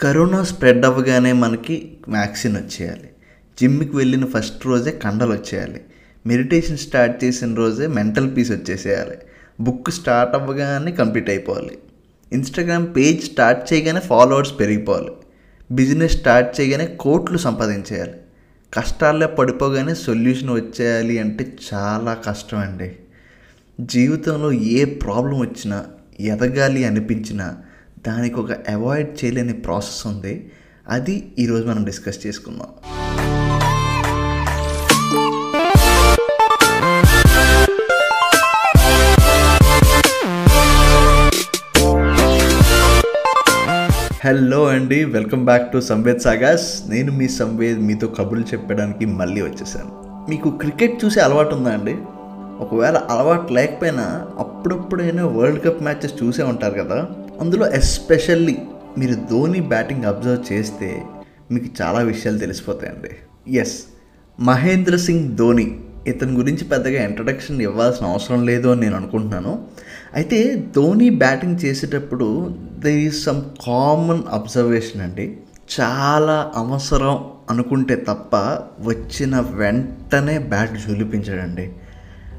[0.00, 3.10] Corona spread అవ్వగానే మనకి vaccine వచ్చేయాలి.
[3.60, 5.80] జిమ్కి వెళ్ళిన ఫస్ట్ రోజే కండలు వచ్చేయాలి.
[6.26, 9.16] మెడిటేషన్ స్టార్ట్ చేసిన రోజే మెంటల్ పీస్ వచ్చేసేయాలి.
[9.60, 11.78] బుక్ స్టార్ట్ అవ్వగానే కంప్లీట్ అయిపోవాలి.
[12.32, 15.10] ఇన్స్టాగ్రామ్ పేజ్ స్టార్ట్ చేయగానే ఫాలోవర్స్ పెరిగిపోవాలి.
[15.70, 18.14] బిజినెస్ స్టార్ట్ చేయగానే కోట్లు సంపాదించేయాలి.
[18.74, 22.96] కష్టాల్లో పడిపోగానే సొల్యూషన్ వచ్చేయాలి అంటే చాలా కష్టం అండి
[23.80, 25.86] జీవితంలో ఏ ప్రాబ్లం వచ్చినా
[26.20, 27.56] ఎదగాలి అనిపించినా
[28.06, 30.50] దానికి ఒక అవాయిడ్ చేయలేని ప్రాసెస్ ఉంది.
[30.88, 32.66] అది ఈరోజు మనం డిస్కస్ చేసుకుందాం.
[44.24, 49.92] హలో అండి welcome back to Samved sagas నేను మీ సంవేద్ మీతో కబుర్లు చెప్పడానికి మళ్ళీ వచ్చేసాను.
[50.30, 51.96] మీకు క్రికెట్ చూసే అలవాటు ఉందా అండి?
[52.64, 57.08] ఒకవేళ అలవాటు లేకపోయినా అప్పుడప్పుడైనా వరల్డ్ కప్ మ్యాచెస్ చూసే ఉంటారు కదా.
[57.40, 58.58] అందులో ఎస్పెషల్లీ
[58.98, 61.02] మీరు ధోని బ్యాటింగ్ అబ్జర్వ్ చేస్తే
[61.50, 63.10] మీకు చాలా విషయాలు తెలిసిపోతాయండి.
[63.56, 63.82] ఎస్
[64.40, 69.66] మహేంద్ర సింగ్ ధోని ఇతని గురించి పెద్దగా ఇంట్రడక్షన్ ఇవ్వాల్సిన అవసరం లేదు అని నేను అనుకుంటున్నాను.
[70.14, 75.36] అయితే ధోని బ్యాటింగ్ చేసేటప్పుడు there is some common observation అండి.
[75.80, 78.36] చాలా అవసరం అనుకుంటే తప్ప
[78.80, 81.72] వచ్చిన వెంటనే బ్యాట్ జూలిపించాడండి.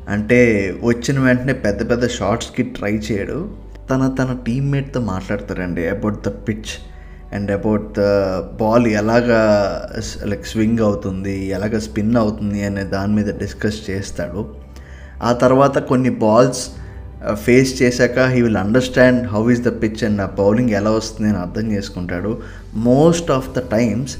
[0.09, 3.68] అంటే వచ్చిన వెంటనే పెద్ద పెద్ద షార్ట్స్కి ట్రై చేయడు.
[3.89, 6.71] తన తన టీమ్మేట్తో మాట్లాడతారండి about the pitch
[7.35, 8.03] and about the
[8.61, 9.41] ball ఎలాగా
[10.31, 14.41] లైక్ స్వింగ్ అవుతుంది ఎలాగ స్పిన్ అవుతుంది అనే దాని మీద డిస్కస్ చేస్తాడు.
[15.23, 16.63] ఆ తర్వాత కొన్ని బాల్స్
[17.45, 21.29] ఫేస్ uh, చేశాక he will understand how is the pitch and ఆ బౌలింగ్ ఎలా వస్తుంది
[21.31, 22.31] అని అర్థం చేసుకుంటాడు.
[22.89, 24.13] మోస్ట్ ఆఫ్ ద టైమ్స్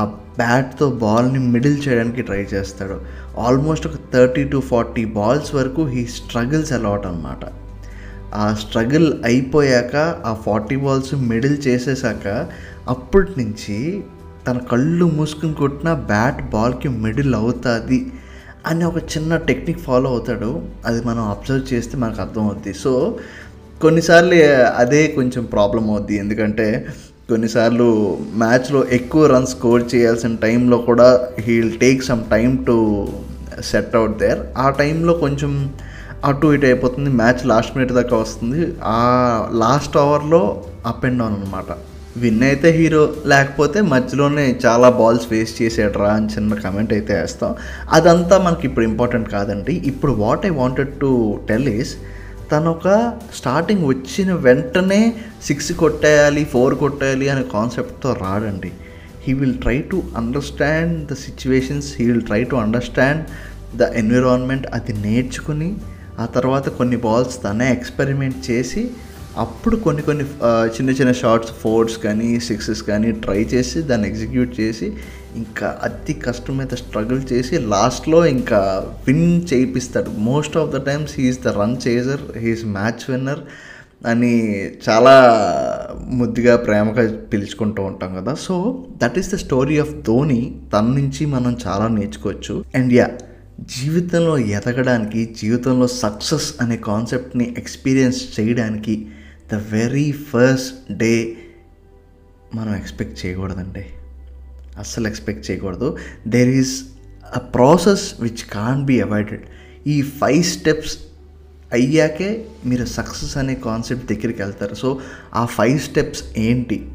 [0.00, 0.04] ఆ
[0.40, 2.96] బ్యాట్తో బాల్ని మిడిల్ చేయడానికి ట్రై చేస్తాడు.
[3.46, 7.44] ఆల్మోస్ట్ ఒక థర్టీ టు ఫార్టీ బాల్స్ వరకు హీ స్ట్రగుల్స్ అలాట్ అనమాట
[8.36, 9.96] ఆ స్ట్రగుల్ అయిపోయాక
[10.26, 12.48] ఆ ఫార్టీ బాల్స్ మిడిల్ చేసేసాక
[12.88, 14.04] అప్పటి నుంచి
[14.48, 18.06] తన కళ్ళు మూసుకుని కొట్టిన బ్యాట్ బాల్కి మిడిల్ అవుతుంది
[18.66, 20.62] అని ఒక చిన్న టెక్నిక్ ఫాలో అవుతాడు.
[20.86, 22.74] అది మనం అబ్జర్వ్ చేస్తే మనకు అర్థమవుద్ది.
[22.74, 23.18] సో
[23.82, 24.34] కొన్నిసార్లు
[24.76, 26.16] అదే కొంచెం ప్రాబ్లం అవుద్ది.
[26.16, 26.86] ఎందుకంటే
[27.28, 33.08] కొన్నిసార్లు మ్యాచ్లో ఎక్కువ రన్స్ స్కోర్ చేయాల్సిన టైంలో కూడా he'll take some time to
[33.60, 34.38] set out there.
[34.58, 35.72] ఆ టైంలో కొంచెం
[36.28, 38.60] అటు ఇటు అయిపోతుంది మ్యాచ్ లాస్ట్ మినిట్ దాకా వస్తుంది.
[38.96, 39.00] ఆ
[39.62, 40.40] లాస్ట్ అవర్లో
[40.90, 41.70] అప్ అండ్ డౌన్ అనమాట
[42.22, 43.02] విన్ అయితే హీరో
[43.32, 47.52] లేకపోతే మధ్యలోనే చాలా బాల్స్ వేస్ట్ చేసాడరా అని చిన్న కమెంట్ అయితే వేస్తాం.
[47.96, 49.74] అదంతా మనకి ఇప్పుడు ఇంపార్టెంట్ కాదండి.
[49.90, 51.10] ఇప్పుడు what I wanted to
[51.48, 51.94] tell is
[52.50, 52.88] తను ఒక
[53.38, 55.00] స్టార్టింగ్ వచ్చిన వెంటనే
[55.48, 58.70] సిక్స్ కొట్టేయాలి ఫోర్ కొట్టేయాలి అనే కాన్సెప్ట్తో రాడండి.
[59.24, 63.22] He will try to understand the situations he will try to understand
[63.80, 65.70] the environment అది నేర్చుకుని
[66.18, 68.90] ఆ తర్వాత కొన్ని బాల్స్ తనే ఎక్స్పెరిమెంట్ చేసి
[69.36, 74.92] అప్పుడు కొన్ని కొన్ని చిన్న చిన్న షార్ట్స్ ఫోర్స్ కానీ సిక్సెస్ కానీ ట్రై చేసి దాన్ని ఎగ్జిక్యూట్ చేసి
[75.36, 81.40] ఇంకా అతి కష్టం మీద స్ట్రగుల్ చేసి లాస్ట్లో ఇంకా విన్ చేయిస్తాడు most of the times he is
[81.40, 83.38] the run chaser he is match winner
[84.06, 85.14] అని చాలా
[86.08, 88.34] ముద్దుగా ప్రేమగా పిలుచుకుంటూ ఉంటాం కదా.
[88.34, 90.60] So that is the story of Dhoni.
[90.72, 92.64] తన నుంచి మనం చాలా నేర్చుకోవచ్చు.
[92.74, 93.10] అండ్ యా
[93.60, 99.06] జీవితంలో ఎదగడానికి జీవితంలో సక్సెస్ అనే కాన్సెప్ట్ని ఎక్స్పీరియన్స్ చేయడానికి
[99.52, 101.36] ద వెరీ ఫస్ట్ డే
[102.54, 103.86] మనం ఎక్స్పెక్ట్ చేయకూడదండి.
[104.78, 105.98] అస్సలు ఎక్స్పెక్ట్ చేయకూడదు.
[106.28, 106.82] There is
[107.36, 109.42] a process which can be avoided
[109.86, 110.98] ఈ ఫైవ్ స్టెప్స్
[111.72, 114.74] అయ్యాకే మీరు సక్సెస్ అనే కాన్సెప్ట్ దగ్గరికి వెళ్తారు.
[114.74, 115.00] సో
[115.34, 116.88] ఆ ఫైవ్ స్టెప్స్ ఏంటి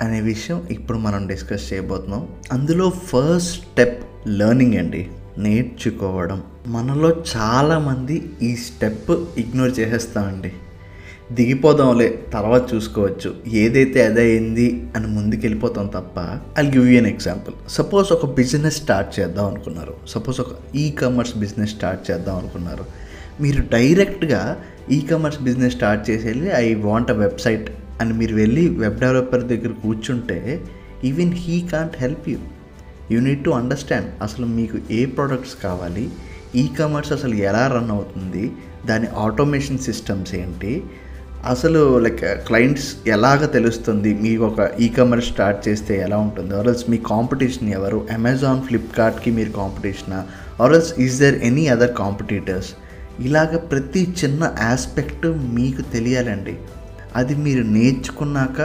[0.00, 2.28] అనే విషయం ఇప్పుడు మనం డిస్కస్ చేయబోతున్నాం.
[2.52, 5.08] అందులో ఫస్ట్ స్టెప్ లెర్నింగ్ అండి.
[5.38, 6.42] నేర్చుకోవడం.
[6.66, 10.52] మనలో చాలామంది ఈ స్టెప్ ఇగ్నోర్ చేసేస్తామండి
[11.32, 13.34] దిగిపోదాంలే తర్వాత చూసుకోవచ్చు.
[13.48, 19.20] ఏదైతే అదే అయింది అని ముందుకెళ్ళిపోతాం తప్ప I give you an example suppose ఒక బిజినెస్ స్టార్ట్
[19.20, 19.94] చేద్దాం అనుకున్నారు.
[20.08, 22.84] సపోజ్ ఒక ఈ కామర్స్ బిజినెస్ స్టార్ట్ చేద్దాం అనుకున్నారు.
[23.42, 24.56] మీరు డైరెక్ట్గా
[24.90, 27.70] ఈ కామర్స్ బిజినెస్ స్టార్ట్ చేసేది ఐ వాంట్ అ వెబ్సైట్
[28.00, 30.64] అని మీరు వెళ్ళి వెబ్ డెవలపర్ దగ్గర కూర్చుంటే
[31.04, 32.38] even he can't help you
[33.12, 36.04] you need to understand అసలు మీకు ఏ ప్రోడక్ట్స్ కావాలి
[36.54, 38.44] ఈ కామర్స్ అసలు ఎలా రన్ అవుతుంది
[38.90, 40.72] దాని ఆటోమేషన్ సిస్టమ్స్ ఏంటి
[41.52, 46.84] అసలు లైక్ క్లయింట్స్ uh, ఎలాగ తెలుస్తుంది మీకు ఒక ఈ కామర్స్ స్టార్ట్ చేస్తే ఎలా ఉంటుంది ఆర్ఎల్స్
[46.92, 50.18] మీ కాంపిటీషన్ ఎవరు అమెజాన్ ఫ్లిప్కార్ట్కి మీరు కాంపిటీషనా
[50.64, 52.70] or else is there any other competitors
[53.26, 55.26] ఇలాగ ప్రతి చిన్న ఆస్పెక్ట్
[55.58, 56.54] మీకు తెలియాలండి.
[57.16, 58.60] అది మీరు నేర్చుకున్నాక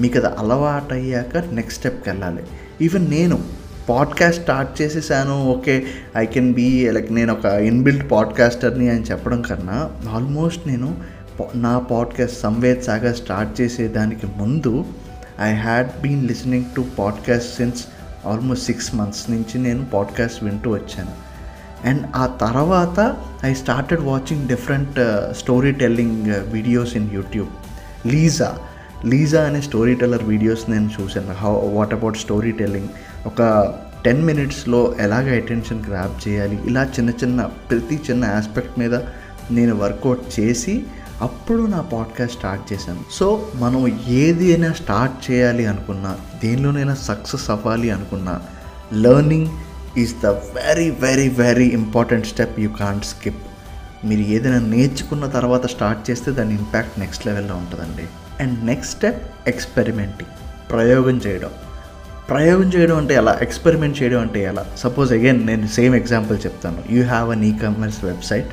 [0.00, 2.44] మీకు అది అలవాటు అయ్యాక నెక్స్ట్ స్టెప్కి వెళ్ళాలి.
[2.86, 3.38] ఈవెన్ నేను
[3.88, 5.44] పాడ్కాస్ట్ స్టార్ట్ చేసేసాను.
[5.44, 5.84] Okay
[6.16, 10.96] I can be like నేను ఒక ఇన్బిల్ట్ పాడ్కాస్టర్ని అని చెప్పడం కన్నా ఆల్మోస్ట్ నేను
[11.54, 14.84] నా పాడ్కాస్ట్ సంవేద్ సాగా స్టార్ట్ చేసేదానికి ముందు
[15.40, 17.84] I had been listening to podcast since
[18.26, 21.32] almost six months నుంచి నేను పాడ్కాస్ట్ వింటూ వచ్చాను.
[21.88, 25.00] అండ్ ఆ తర్వాత I started watching different
[25.34, 27.48] story telling videos in YouTube
[28.06, 28.58] లీజా
[29.06, 31.34] లీజా అనే స్టోరీ టెల్లర్ వీడియోస్ నేను చూశాను.
[31.34, 32.88] How what about story telling
[33.26, 33.74] ఒక
[34.04, 38.94] టెన్ మినిట్స్లో ఎలాగ అటెన్షన్ గ్రాప్ చేయాలి ఇలా చిన్న చిన్న ప్రతి చిన్న ఆస్పెక్ట్ మీద
[39.50, 40.84] నేను వర్కౌట్ చేసి
[41.20, 43.00] అప్పుడు నా పాడ్కాస్ట్ స్టార్ట్ చేశాను.
[43.12, 48.40] సో మనం ఏది అయినా స్టార్ట్ చేయాలి అనుకున్నా దేనిలోనైనా సక్సెస్ అవ్వాలి అనుకున్నా
[48.92, 49.46] learning
[49.98, 52.60] is the very very very important step.
[52.60, 53.42] You can't skip.
[54.04, 58.02] మీరు ఏదైనా నేర్చుకున్న తర్వాత స్టార్ట్ చేస్తే దాని ఇంపాక్ట్ నెక్స్ట్ లెవెల్లో ఉంటుందండి.
[58.42, 60.70] And next step experimenting.
[60.70, 61.50] ప్రయోగం చేయడం.
[62.28, 63.38] ప్రయోగం చేయడం అంటే ఎలా?
[63.42, 64.66] ఎక్స్పెరిమెంట్ చేయడం అంటే ఎలా?
[64.76, 66.80] సపోజ్ అగైన్ నేను సేమ్ ఎగ్జాంపుల్ చెప్తాను.
[66.90, 68.50] You have an e commerce website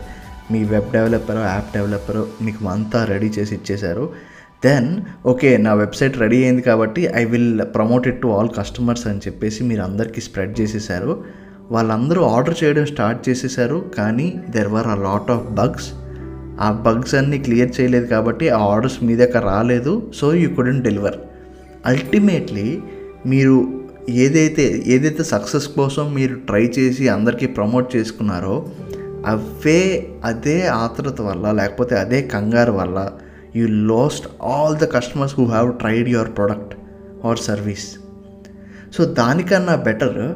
[0.51, 4.09] me web డెవలపరో యాప్ డెవలపరో మీకు అంతా రెడీ చేసి ఇచ్చేశారు.
[4.65, 9.19] దెన్ ఓకే నా వెబ్సైట్ రెడీ అయింది కాబట్టి I will promote it to all customers అని
[9.27, 11.23] చెప్పేసి మీరు అందరికీ స్ప్రెడ్ చేసేసారు
[11.71, 15.89] వాళ్ళందరూ ఆర్డర్ చేయడం స్టార్ట్ చేసేసారు కానీ there were a lot of bugs
[16.61, 20.11] ఆ బగ్స్ అన్నీ క్లియర్ చేయలేదు కాబట్టి ఆ ఆర్డర్స్ మీ దగ్గర రాలేదు.
[20.15, 21.17] So you couldn't deliver
[21.85, 22.81] ultimately
[23.25, 28.67] మీరు ఏదైతే ఏదైతే సక్సెస్ కోసం మీరు ట్రై చేసి అందరికీ ప్రమోట్ చేసుకున్నారో
[29.25, 33.11] అవే అదే ఆతృత వల్ల లేకపోతే అదే కంగారు వల్ల
[33.55, 36.75] you lost all the customers who have tried your product
[37.25, 37.95] or service
[38.97, 40.33] so దానికన్నా బెటర్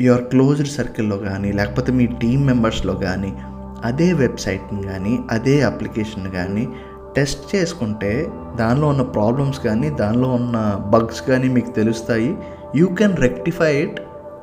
[0.00, 3.32] యువర్ క్లోజ్డ్ సర్కిల్లో కానీ లేకపోతే మీ టీమ్ మెంబర్స్లో కానీ
[3.84, 6.68] అదే వెబ్సైట్ని కానీ అదే అప్లికేషన్ కానీ
[7.16, 8.12] టెస్ట్ చేసుకుంటే
[8.58, 10.56] దానిలో ఉన్న ప్రాబ్లమ్స్ కానీ దానిలో ఉన్న
[10.92, 12.30] బగ్స్ కానీ మీకు తెలుస్తాయి.
[12.78, 13.98] You can rectify it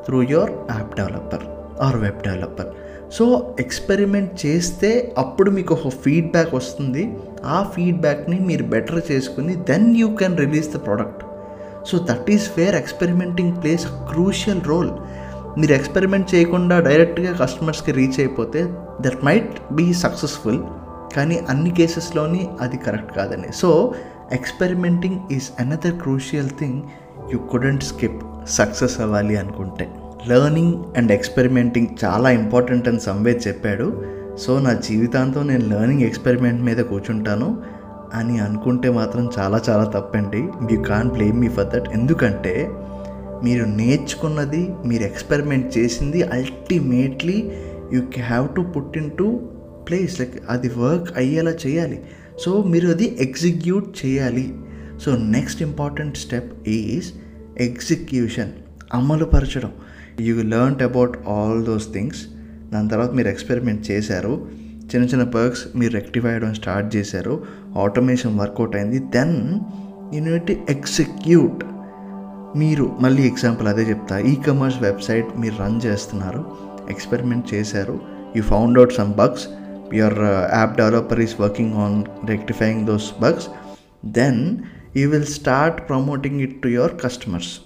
[0.06, 1.46] through your app developer
[1.86, 2.70] or web developer.
[3.18, 3.26] So
[3.60, 7.04] experiment చేస్తే అప్పుడు మీకు ఒక ఫీడ్బ్యాక్ వస్తుంది.
[7.46, 11.24] ఆ ఫీడ్బ్యాక్ని మీరు బెటర్ చేసుకుని then you can release the product.
[11.92, 14.92] So that is where experimenting place crucial role.
[15.60, 18.62] మీరు ఎక్స్పెరిమెంట్ చేయకుండా డైరెక్ట్గా కస్టమర్స్కి రీచ్ అయిపోతే
[19.06, 20.60] దట్ మైట్ బీ సక్సెస్ఫుల్.
[21.18, 23.72] కానీ అన్ని కేసెస్లోని అది కరెక్ట్ కాదని so
[24.34, 26.80] experimenting is another crucial thing
[27.34, 29.86] you couldn't skip success అవ్వాలి అనుకుంటే.
[30.28, 33.88] లెర్నింగ్ అండ్ ఎక్స్పెరిమెంటింగ్ చాలా ఇంపార్టెంట్ అని సంవేద్ చెప్పాడు.
[34.40, 37.50] సో నా జీవితాంతం నేను లెర్నింగ్ ఎక్స్పెరిమెంట్ మీద కూర్చుంటాను
[38.14, 40.42] అని అనుకుంటే మాత్రం చాలా చాలా తప్పండి.
[40.74, 42.56] You can blame me for that ఎందుకంటే
[43.44, 47.38] మీరు నేర్చుకున్నది మీరు ఎక్స్పెరిమెంట్ చేసింది ultimately
[47.94, 49.28] you have to put in to
[49.88, 52.02] place like అది వర్క్ అయ్యేలా చేయాలి.
[52.40, 54.54] సో మీరు అది ఎగ్జిక్యూట్ చేయాలి.
[55.06, 57.14] So next important step is
[57.60, 58.52] execution
[58.94, 59.72] అమలుపరచడం.
[60.20, 62.26] You learn about all those things
[62.74, 64.48] దాని తర్వాత మీరు ఎక్స్పెరిమెంట్ చేశారు.
[64.96, 67.44] చిన్న చిన్న పర్క్స్ మీరు రెక్టిఫై అవ్వడం స్టార్ట్ చేశారు.
[67.78, 69.00] ఆటోమేషన్ వర్కౌట్ అయింది.
[69.00, 69.60] దెన్
[70.16, 71.66] యూనిట్ ఎగ్జిక్యూట్
[72.58, 74.20] మీరు మళ్ళీ ఎగ్జాంపుల్ అదే చెప్తా.
[74.20, 76.46] ఈ కమర్స్ వెబ్సైట్ మీరు రన్ చేస్తున్నారు.
[76.90, 78.00] ఎక్స్పెరిమెంట్ చేశారు.
[78.36, 79.48] You found out some bugs
[79.94, 80.20] your
[80.58, 83.48] app uh, developer is working on rectifying those bugs
[84.06, 84.58] then
[84.98, 87.60] you will start promoting it to your customers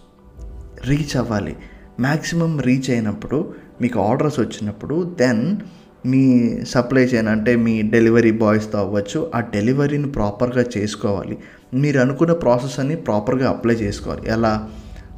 [0.88, 1.56] reach అవ్వాలి.
[2.00, 5.58] Maximum reach అయినప్పుడు మీకు orders వచ్చినప్పుడు then
[6.06, 9.32] మీ supply chain అంటే మీ delivery బాయ్స్తో అవ్వచ్చు.
[9.36, 11.38] ఆ డెలివరీని ప్రాపర్గా చేసుకోవాలి.
[11.74, 14.22] మీరు అనుకున్న ప్రాసెస్ అని ప్రాపర్గా అప్లై చేసుకోవాలి.
[14.30, 14.70] ఎలా?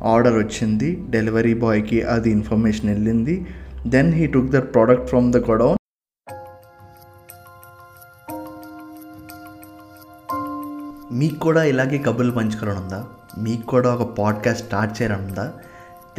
[0.03, 3.45] ఆర్డర్ వచ్చింది డెలివరీ బాయ్కి అది ఇన్ఫర్మేషన్ వెళ్ళింది
[3.87, 5.77] then he took that product from the godown
[11.13, 12.97] మీకు కూడా ఇలాగే కబుర్లు పంచుకోవాలనుందా?
[12.97, 15.53] ఉందా మీకు కూడా ఒక పాడ్కాస్ట్ స్టార్ట్ చేయడం ఉందా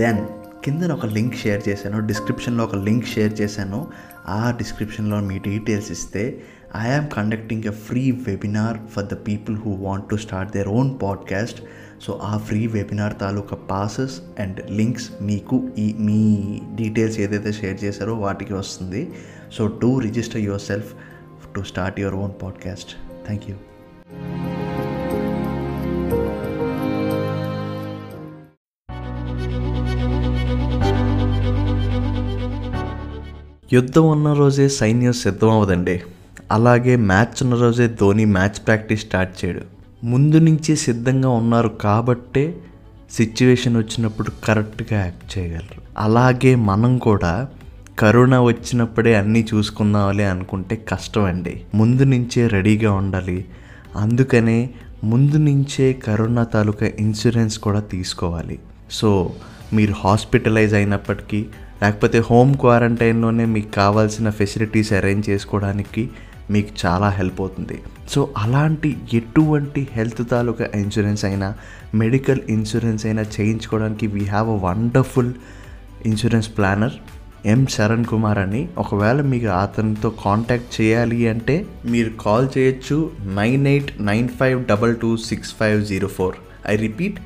[0.01, 0.27] దెన్
[0.65, 3.89] కింద ఒక లింక్ షేర్ చేశాను డిస్క్రిప్షన్లో ఒక లింక్ షేర్ చేశాను.
[4.29, 6.43] ఆ డిస్క్రిప్షన్లో మీ డీటెయిల్స్ ఇస్తే
[6.77, 10.99] I am conducting a free webinar for the people who want to start their own
[11.03, 11.63] podcast
[12.03, 18.15] so ఆ ఫ్రీ వెబినార్ తాలూకా పాసెస్ అండ్ లింక్స్ మీకు ఈ మీ డీటెయిల్స్ ఏదైతే షేర్ చేశారో
[18.15, 19.13] వాటికి వస్తుంది.
[19.53, 20.93] So do register yourself
[21.55, 22.89] to start your own podcast
[23.27, 23.57] thank you
[33.75, 36.03] యుద్ధం ఉన్న రోజే సైన్యం సిద్ధం అవ్వదండి
[36.53, 39.61] అలాగే మ్యాచ్ ఉన్న రోజే ధోని మ్యాచ్ ప్రాక్టీస్ స్టార్ట్ చేయడు.
[40.05, 42.45] ముందు నుంచి సిద్ధంగా ఉన్నారు కాబట్టే
[43.11, 45.81] సిచ్యువేషన్ వచ్చినప్పుడు కరెక్ట్గా యాక్ట్ చేయగలరు.
[45.99, 47.49] అలాగే మనం కూడా
[47.99, 53.45] కరోనా వచ్చినప్పుడే అన్నీ చూసుకుందామని అనుకుంటే కష్టం అండి ముందు నుంచే రెడీగా ఉండాలి.
[53.97, 54.71] అందుకనే
[55.05, 58.59] ముందు నుంచే కరోనా తాలూకా ఇన్సూరెన్స్ కూడా తీసుకోవాలి.
[58.91, 59.33] సో
[59.73, 61.47] మీరు హాస్పిటలైజ్ అయినప్పటికీ
[61.83, 66.09] లేకపోతే హోమ్ క్వారంటైన్లోనే మీకు కావాల్సిన ఫెసిలిటీస్ అరేంజ్ చేసుకోవడానికి
[66.51, 67.77] మీకు చాలా హెల్ప్ అవుతుంది.
[68.09, 71.55] సో అలాంటి ఎటువంటి హెల్త్ తాలూకా ఇన్సూరెన్స్ అయినా
[71.95, 75.33] మెడికల్ ఇన్సూరెన్స్ అయినా చేయించుకోవడానికి we have a wonderful
[76.07, 76.97] insurance planner
[77.47, 78.69] M Sharan Kumar అని.
[78.79, 85.17] ఒకవేళ మీకు అతనితో కాంటాక్ట్ చేయాలి అంటే మీరు కాల్ చేయొచ్చు nine eight nine five double two
[85.17, 86.35] six five zero four.
[86.69, 87.19] I repeat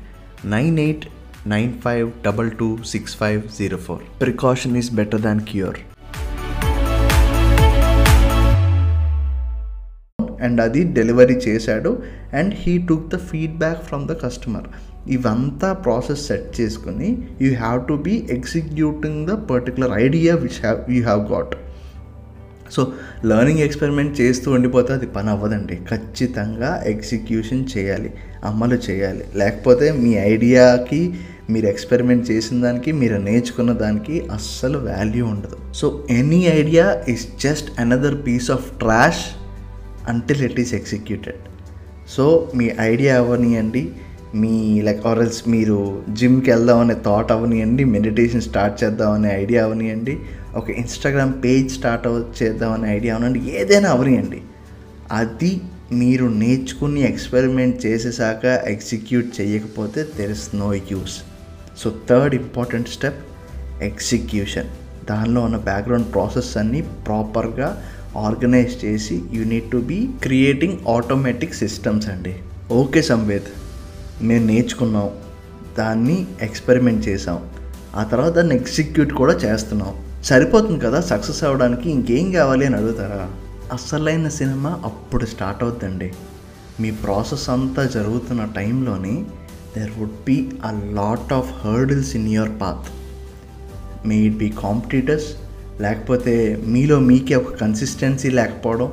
[0.45, 1.07] nine eight
[1.47, 5.79] nine five double two six five zero four precaution is better than cure
[10.43, 11.91] and అది delivery చేశాడు
[12.35, 14.69] and he took the feedback from the customer
[15.11, 17.09] ఇవంతా process set చేసుకుని
[17.43, 21.55] you have to be executing the particular idea which have you have got
[22.71, 22.83] so
[23.25, 25.77] learning experiment చేస్తూ ఉండిపోతే అది పని అవ్వదండి.
[25.91, 28.11] ఖచ్చితంగా ఎగ్జిక్యూషన్ చేయాలి
[28.45, 29.25] అమలు చేయాలి.
[29.37, 31.15] లేకపోతే మీ ఐడియాకి
[31.51, 35.59] మీరు ఎక్స్పెరిమెంట్ చేసిన దానికి మీరు నేర్చుకున్న దానికి అస్సలు వాల్యూ ఉండదు.
[35.75, 39.25] So any idea is just another piece of trash
[40.09, 41.41] until it is executed
[42.15, 43.83] so me idea అవనియండి
[44.35, 44.55] మీ
[44.87, 45.77] లైక్ ఆర్ఎల్స్ మీరు
[46.11, 50.15] జిమ్కి వెళ్దామనే థాట్ అవనియండి మెడిటేషన్ స్టార్ట్ చేద్దామనే ఐడియా అవనియండి
[50.57, 54.43] ఒక ఇన్స్టాగ్రామ్ పేజ్ స్టార్ట్ చేద్దాం చేద్దామనే ఐడియా ఉండండి ఏదైనా అవనియండి.
[55.13, 55.61] అది
[55.93, 61.23] మీరు నేర్చుకుని ఎక్స్పెరిమెంట్ చేసేసాక ఎగ్జిక్యూట్ చేయకపోతే there is no use
[61.79, 63.25] so third important step
[63.83, 64.67] execution
[65.11, 67.83] దానిలో ఉన్న బ్యాక్గ్రౌండ్ ప్రాసెస్ అన్నీ ప్రాపర్గా
[68.17, 72.35] ఆర్గనైజ్ చేసి you need to be creating automatic systems అండి.
[72.71, 73.45] ఓకే సంవేద్
[74.25, 75.11] మేము నేర్చుకున్నాం.
[75.79, 77.49] దాన్ని ఎక్స్పెరిమెంట్ చేసాం.
[77.95, 80.08] ఆ తర్వాత దాన్ని ఎగ్జిక్యూట్ కూడా చేస్తున్నాం.
[80.25, 83.31] సరిపోతుంది కదా సక్సెస్ అవ్వడానికి ఇంకేం కావాలి అని అడుగుతారా?
[83.73, 86.13] అసలైన సినిమా అప్పుడు స్టార్ట్ అవుతుందండి
[86.81, 89.25] మీ ప్రాసెస్ అంతా జరుగుతున్న టైంలోని
[89.77, 92.89] there would be a lot of hurdles in your path
[94.09, 95.27] may it be competitors
[95.81, 98.93] లేకపోతే మీలో మీకే ఒక కన్సిస్టెన్సీ లేకపోవడం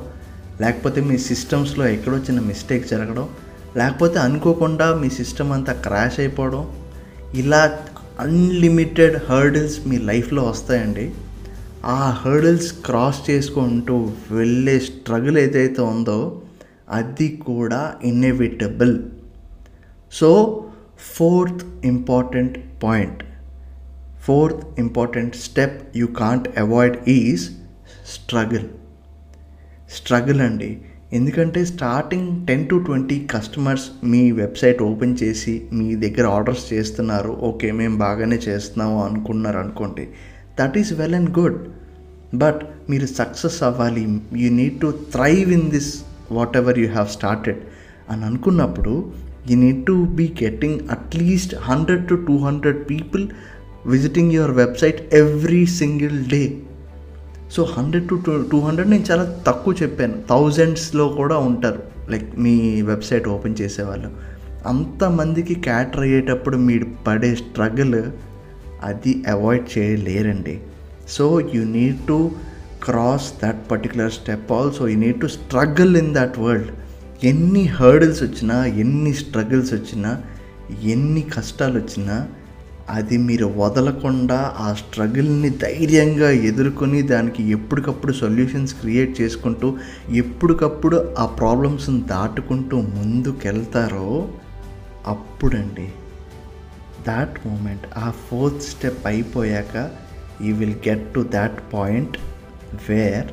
[0.60, 3.28] లేకపోతే మీ సిస్టమ్స్లో ఎక్కడో చిన్న మిస్టేక్ జరగడం
[3.76, 6.86] లేకపోతే అనుకోకుండా మీ సిస్టమ్ అంతా క్రాష్ అయిపోవడం
[7.34, 7.78] ఇలా
[8.20, 11.14] అన్లిమిటెడ్ హర్డిల్స్ మీ లైఫ్లో వస్తాయండి.
[11.84, 16.42] ఆ హర్డిల్స్ క్రాస్ చేసుకుంటూ వెళ్ళే స్ట్రగుల్ ఏదైతే ఉందో
[16.90, 19.02] అది కూడా inevitable
[20.12, 20.30] so
[21.00, 23.24] fourth important point.
[24.22, 27.50] Fourth important step you can't avoid is
[28.14, 28.66] struggle.
[29.96, 30.80] Struggle అండి.
[31.16, 37.68] ఎందుకంటే starting ten to twenty customers me website open చేసి మీ దగ్గర ఆర్డర్స్ చేస్తున్నారు ఓకే
[37.72, 40.04] మేము బాగానే చేస్తున్నాము అనుకున్నారు అనుకోండి
[40.58, 41.58] that is well and good
[42.34, 44.04] but మీరు సక్సెస్ అవ్వాలి
[44.42, 45.90] you need to thrive in this
[46.56, 47.60] whatever you have started
[48.10, 48.94] అని అనుకున్నప్పుడు
[49.50, 53.24] you need to be getting at least hundred to two hundred people
[53.86, 56.42] visiting your website every single day
[57.52, 60.22] so hundred to two two hundred నేను చాలా తక్కువ చెప్పాను.
[60.28, 61.82] థౌజండ్స్లో కూడా ఉంటారు.
[62.10, 64.10] Like మీ website open చేసేవాళ్ళు.
[64.66, 68.02] అంతమందికి క్యాటర్ అయ్యేటప్పుడు మీరు పడే స్ట్రగుల్
[68.82, 70.60] అది avoid చేయలేరండి.
[71.08, 72.30] So you need to
[72.84, 74.88] cross that particular step also.
[74.88, 76.68] You need to struggle in that world.
[77.24, 80.22] ఎన్ని హర్డిల్స్ వచ్చినా ఎన్ని స్ట్రగుల్స్ వచ్చినా
[80.82, 82.28] ఎన్ని కష్టాలు వచ్చినా
[82.90, 89.76] అది మీరు వదలకుండా ఆ స్ట్రగుల్ని ధైర్యంగా ఎదుర్కొని దానికి ఎప్పటికప్పుడు సొల్యూషన్స్ క్రియేట్ చేసుకుంటూ
[90.12, 94.28] ఎప్పటికప్పుడు ఆ ప్రాబ్లమ్స్ని దాటుకుంటూ ముందుకెళ్తారో
[95.06, 95.88] అప్పుడండి.
[97.08, 99.90] దాట్ మూమెంట్ ఆ ఫోర్త్ స్టెప్ అయిపోయాక
[100.42, 102.18] you will get to that point
[102.90, 103.26] where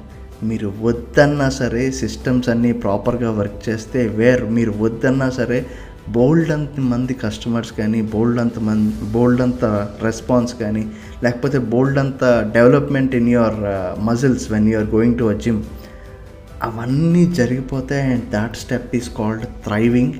[0.45, 5.65] మీరు వద్దన్నా సరే సిస్టమ్స్ అన్నీ ప్రాపర్గా వర్క్ చేస్తే వేర్ మీరు వద్దన్నా సరే
[6.11, 9.65] బోల్డ్ అంత మంది కస్టమర్స్ కానీ బోల్డ్ అంత మంది బోల్డ్ అంత
[10.03, 10.87] రెస్పాన్స్ కానీ
[11.23, 13.55] లేకపోతే బోల్డ్ అంత development in your
[13.99, 15.63] muscles when you are going to a gym
[16.63, 20.13] అవన్నీ జరిగిపోతాయి and that step is called thriving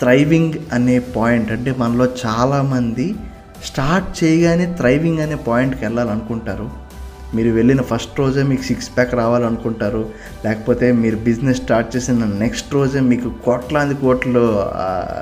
[0.00, 3.14] thriving అనే పాయింట్ అంటే మనలో చాలామంది
[3.64, 6.81] స్టార్ట్ చేయగానే థ్రైవింగ్ అనే పాయింట్కి వెళ్ళాలనుకుంటారు.
[7.34, 10.10] మీరు వెళ్ళిన ఫస్ట్ రోజే మీకు సిక్స్ ప్యాక్ రావాలనుకుంటారు.
[10.44, 14.42] లేకపోతే మీరు బిజినెస్ స్టార్ట్ చేసిన నెక్స్ట్ రోజే మీకు కోట్లాది కోట్లు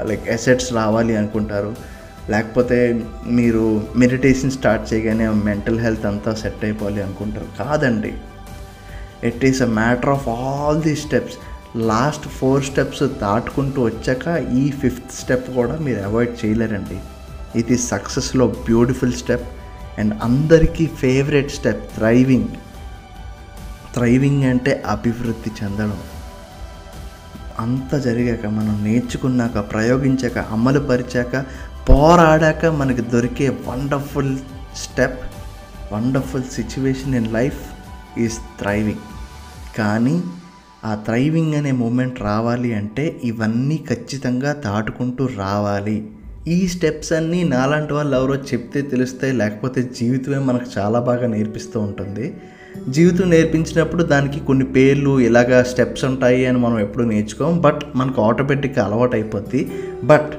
[0.09, 1.77] లైక్ అసెట్స్ రావాలి అనుకుంటారు.
[2.31, 7.47] లేకపోతే మీరు మెడిటేషన్ స్టార్ట్ చేయగానే మెంటల్ హెల్త్ అంతా సెట్ అయిపోవాలి అనుకుంటారు.
[7.59, 8.15] కాదండి.
[9.25, 11.37] It is a matter of all the steps
[11.77, 16.99] last four steps దాటుకుంటూ వచ్చాక ఈ ఫిఫ్త్ స్టెప్ కూడా మీరు అవాయిడ్ చేయలేరండి.
[17.61, 19.47] ఇది సక్సెస్లో బ్యూటిఫుల్ స్టెప్
[20.01, 22.51] అండ్ అందరికీ ఫేవరెట్ స్టెప్ థ్రైవింగ్
[23.95, 26.01] థ్రైవింగ్ అంటే అభివృద్ధి చెందడం.
[27.61, 31.33] అంత జరిగాక మనం నేర్చుకున్నాక ప్రయోగించాక అమలు పరిచాక
[31.89, 34.35] పోరాడాక మనకి దొరికే wonderful
[34.83, 35.21] step
[35.93, 37.61] wonderful situation in life
[38.19, 39.05] is thriving
[39.79, 40.17] కానీ
[40.85, 45.99] ఆ థ్రైవింగ్ అనే మూమెంట్ రావాలి అంటే ఇవన్నీ ఖచ్చితంగా దాటుకుంటూ రావాలి.
[46.51, 52.35] ఈ స్టెప్స్ అన్నీ నాలాంటి వాళ్ళు ఎవరో చెప్తే తెలుస్తాయి లేకపోతే జీవితమే మనకు చాలా బాగా నేర్పిస్తూ ఉంటుంది.
[52.89, 57.61] జీవితం నేర్పించినప్పుడు దానికి కొన్ని పేర్లు ఇలాగా స్టెప్స్ ఉంటాయి అని మనం ఎప్పుడు నేర్చుకోం.
[57.61, 59.71] బట్ మనకు ఆటోమేటిక్గా అలవాటు అయిపోద్ది
[60.05, 60.31] బట్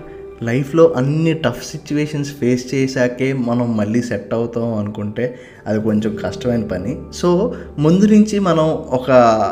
[0.43, 6.97] లైఫ్లో అన్ని టఫ్ సిచ్యువేషన్స్ ఫేస్ చేశాకే మనం మళ్ళీ సెట్ అవుతాం అనుకుంటే అది కొంచెం కష్టమైన పని.
[7.13, 9.11] సో ముందు నుంచి మనం ఒక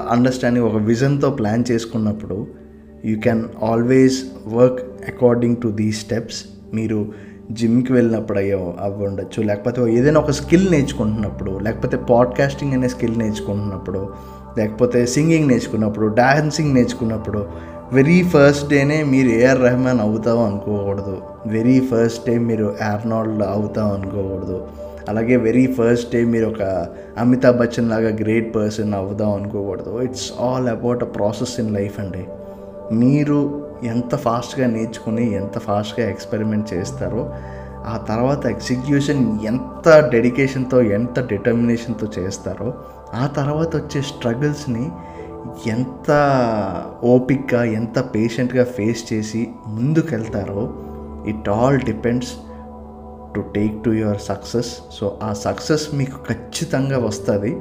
[0.09, 2.47] అండర్స్టాండింగ్ ఒక విజన్తో ప్లాన్ చేసుకున్నప్పుడు
[3.05, 6.45] you can always work according to the steps.
[6.73, 7.05] మీరు
[7.51, 9.43] జిమ్కి వెళ్ళినప్పుడు అయ్యో అవి ఉండొచ్చు.
[9.43, 14.09] లేకపోతే ఏదైనా ఒక స్కిల్ నేర్చుకుంటున్నప్పుడు లేకపోతే పాడ్కాస్టింగ్ అనే స్కిల్ నేర్చుకుంటున్నప్పుడు
[14.57, 17.47] లేకపోతే సింగింగ్ నేర్చుకున్నప్పుడు డాన్సింగ్ నేర్చుకున్నప్పుడు
[17.93, 21.17] వెరీ ఫస్ట్ డేనే మీరు ఏఆర్ రెహమాన్ అవుతాం అనుకోకూడదు.
[21.47, 24.67] వెరీ ఫస్ట్ డే మీరు ఆర్నాల్డ్ అవుతాం అనుకోకూడదు.
[25.09, 26.87] అలాగే వెరీ ఫస్ట్ డే మీరు ఒక
[27.17, 30.01] అమితాబ్ బచ్చన్ లాగా గ్రేట్ పర్సన్ అవుదాం అనుకోకూడదు.
[30.01, 32.25] It's all about a process in life అండి.
[32.91, 37.33] మీరు ఎంత ఫాస్ట్గా నేర్చుకుని ఎంత ఫాస్ట్గా ఎక్స్పెరిమెంట్ చేస్తారో
[37.85, 42.73] ఆ తర్వాత ఎగ్జిక్యూషన్ ఎంత డెడికేషన్తో ఎంత డిటర్మినేషన్తో చేస్తారో
[43.13, 44.89] ఆ తర్వాత వచ్చే స్ట్రగుల్స్ని
[45.67, 46.11] ఎంత
[47.03, 50.73] ఓపిక్గా ఎంత పేషెంట్గా ఫేస్ చేసి ముందుకెళ్తారో
[51.27, 52.33] it all depends
[53.35, 57.57] to take to your success so ఆ సక్సెస్ మీకు ఖచ్చితంగా వస్తుంది.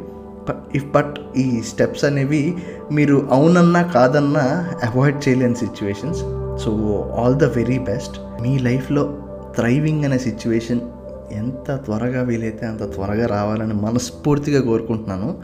[0.75, 2.57] ఇఫ్ బట్ ఈ స్టెప్స్ అనేవి
[2.93, 6.19] మీరు అవునన్నా కాదన్నా అవాయిడ్ చేయలేని situations
[6.65, 6.71] so
[7.19, 9.19] all the very best మీ లైఫ్లో
[9.57, 10.81] థ్రైవింగ్ అనే సిచ్యువేషన్
[11.33, 15.37] ఎంత త్వరగా వీలైతే అంత త్వరగా రావాలని మనస్ఫూర్తిగా కోరుకుంటున్నాను.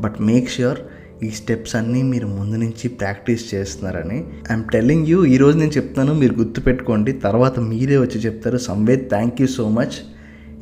[0.00, 0.78] బట్ మేక్ ష్యూర్
[1.24, 4.24] ఈ స్టెప్స్ అన్నీ మీరు ముందు నుంచి ప్రాక్టీస్ చేస్తున్నారని.
[4.50, 8.58] ఐఎమ్ టెల్లింగ్ యూ ఈరోజు నేను చెప్తాను మీరు గుర్తుపెట్టుకోండి తర్వాత మీరే వచ్చి చెప్తారు.
[8.58, 9.96] Samved thank you so much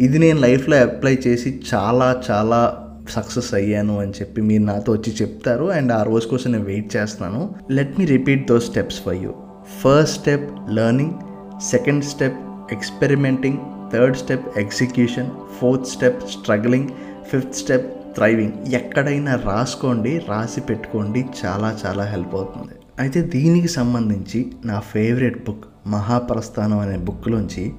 [0.01, 5.65] ఇది నేను లైఫ్లో అప్లై చేసి చాలా చాలా సక్సెస్ అయ్యాను అని చెప్పి మీరు నాతో వచ్చి చెప్తారు.
[5.65, 7.55] అండ్ ఆ రోజు కోసం నేను వెయిట్ చేస్తున్నాను.
[7.71, 9.35] Let me repeat those steps for you
[9.83, 11.15] first step learning
[11.61, 12.39] second step
[12.73, 13.59] experimenting
[13.93, 16.89] third step execution fourth step struggling
[17.31, 21.25] fifth step thriving ఎక్కడైనా రాసుకోండి రాసి పెట్టుకోండి.
[21.45, 22.75] చాలా చాలా హెల్ప్ అవుతుంది.
[22.99, 27.73] అయితే దీనికి సంబంధించి నా ఫేవరెట్ బుక్ మహాప్రస్థానం అనే బుక్లోంచి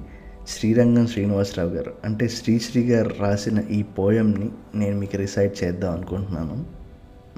[0.48, 1.92] శ్రీరంగం శ్రీనివాసరావు గారు.
[2.04, 6.78] అంటే శ్రీశ్రీ గారు రాసిన ఈ పోయంని నేను మీకు రిసైడ్ చేద్దాం అనుకుంటున్నాను.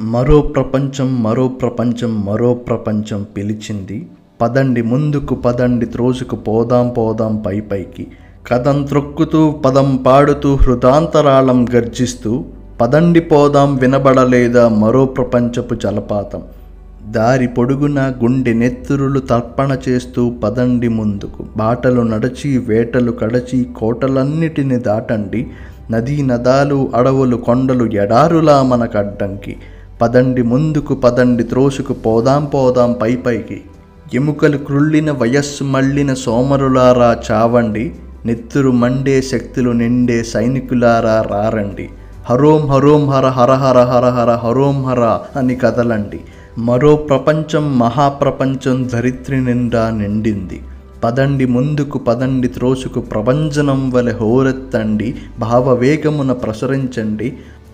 [0.00, 4.08] మరో ప్రపంచం మరో ప్రపంచం మరో ప్రపంచం పిలిచింది.
[4.40, 8.06] పదండి ముందుకు పదండి త్రోసుకు పోదాం పోదాం పై పైకి.
[8.46, 12.44] కథం త్రొక్కుతూ పదం పాడుతూ హృదాంతరాళం గర్జిస్తూ
[12.80, 16.42] పదండి పోదాం వినబడలేదా మరో ప్రపంచపు జలపాతం.
[17.10, 21.44] దారి పొడుగున గుండె నెత్తురులు తర్పణ చేస్తూ పదండి ముందుకు.
[21.56, 25.46] బాటలు నడచి వేటలు కడచి కోటలన్నిటిని దాటండి.
[25.90, 29.56] నదీ నదాలు అడవులు కొండలు ఎడారులా మనకడ్డంకి.
[30.02, 33.60] పదండి ముందుకు పదండి త్రోసుకు పోదాం పోదాం పై పైకి.
[34.14, 37.94] ఎముకలు క్రుళ్ళిన వయస్సు మళ్ళిన సోమరులారా చావండి.
[38.24, 41.88] నెత్తురు మండే శక్తులు నిండే సైనికులారా రారండి.
[42.30, 46.20] హరోం హరోం హర హర హర హర హర హరోం హర అని కదలండి.
[46.58, 50.60] మరో ప్రపంచం మహాప్రపంచం ధరిత్రి నిండా నిండింది.
[51.04, 57.32] పదండి ముందుకు పదండి త్రోసుకు ప్రభంజనం వలె హోరెత్తండి భావవేగమున ప్రసరించండి.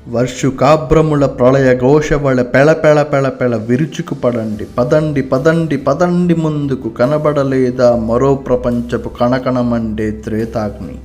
[0.08, 4.64] వర్షుకాభ్రముల ప్రళయ ఘోషవళ పెళ పెళ పెళ విరుచుకు పడండి.
[4.78, 10.98] పదండి పదండి పదండి ముందుకు కనబడలేదా మరో ప్రపంచపు కణకణమండే త్రేతాగ్ని.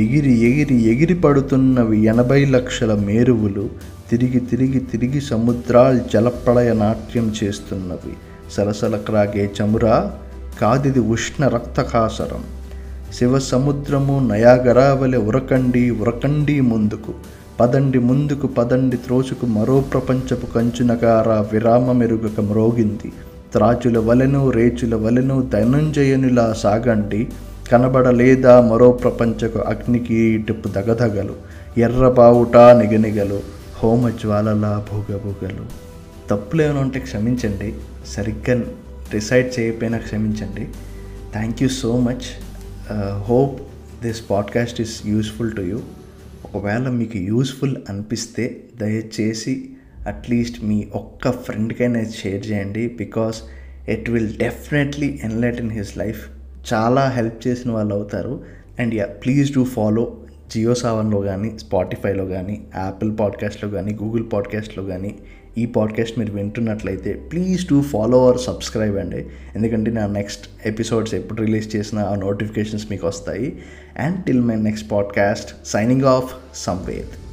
[0.00, 3.93] ఎగిరి ఎగిరి ఎగిరి పడుతున్నవి ఎనభై లక్షల మేరువులు.
[4.10, 8.12] తిరిగి తిరిగి తిరిగి సముద్రాలు జలప్రళయ నాట్యం చేస్తున్నవి.
[8.52, 10.12] సరసల క్రాగే చమురా
[10.60, 12.44] కాదిది ఉష్ణ రక్తకాసరం.
[13.14, 17.14] శివ సముద్రము నయాగరావలె ఉరకండి ఉరకండి ముందుకు.
[17.60, 23.12] పదండి ముందుకు పదండి త్రోసుకు మరో ప్రపంచపు కంచునగార విరామ మెరుగక మ్రోగింది.
[23.52, 27.28] త్రాచుల వలెను రేచుల వలెను ధనంజయునిలా సాగండి.
[27.72, 31.34] కనబడలేదా మరో ప్రపంచకు అగ్నికీటపు దగదగలు.
[31.78, 33.53] ఎర్రబావుట నిగనిగలు.
[33.74, 35.66] హోమజ్వాలలా భూగభూగలు
[36.30, 37.74] తప్పులేమైనా ఉంటే క్షమించండి.
[38.06, 38.60] సరిగ్గా
[39.12, 40.68] డిసైడ్ చేయకపోయినా క్షమించండి.
[41.32, 42.44] Thank you so much.
[43.12, 43.62] Hope
[44.02, 45.80] this podcast is useful to you
[46.54, 49.70] ఒకవేళ మీకు యూస్ఫుల్ అనిపిస్తే దయచేసి
[50.06, 52.88] అట్లీస్ట్ మీ ఒక్క ఫ్రెండ్కైనా షేర్ చేయండి.
[52.88, 53.42] Because
[53.88, 56.28] it will definitely enlight in his life
[56.74, 58.44] చాలా హెల్ప్ చేసిన వాళ్ళు అవుతారు
[58.78, 60.16] and yeah please do follow
[60.50, 65.14] Jio సావన్లో కానీ స్పాటిఫైలో కానీ యాపిల్ పాడ్కాస్ట్లో కానీ గూగుల్ పాడ్కాస్ట్లో కానీ
[65.58, 69.26] ఈ పాడ్కాస్ట్ మీరు వింటున్నట్లయితే please to follow our subscribe అండి.
[69.54, 73.58] ఎందుకంటే నా నెక్స్ట్ ఎపిసోడ్స్ ఎప్పుడు రిలీజ్ చేసిన ఆ నోటిఫికేషన్స్ మీకు వస్తాయి.
[73.98, 77.23] And till my next podcast signing off Samved.